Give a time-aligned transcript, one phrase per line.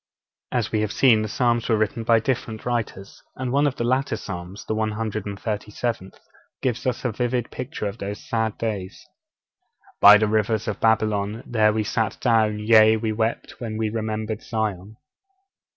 [0.51, 3.83] As we have seen, the Psalms were written by different writers, and one of the
[3.83, 6.15] later Psalms, the 137th,
[6.59, 9.05] gives us a vivid picture of those sad days:
[10.01, 14.41] '_By the rivers of Babylon, there we sat down, yea, we wept, when we remembered
[14.41, 14.97] Zion.